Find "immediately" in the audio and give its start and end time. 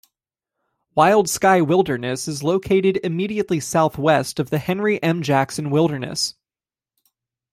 3.03-3.59